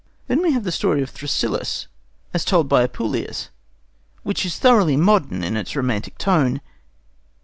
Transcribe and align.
Then 0.25 0.41
we 0.41 0.51
have 0.53 0.63
the 0.63 0.71
story 0.71 1.03
of 1.03 1.11
Thrasyllus, 1.11 1.85
as 2.33 2.43
told 2.43 2.67
by 2.67 2.81
Apuleius, 2.81 3.49
which 4.23 4.47
is 4.47 4.57
thoroughly 4.57 4.97
modern 4.97 5.43
in 5.43 5.55
its 5.55 5.75
romantic 5.75 6.17
tone. 6.17 6.59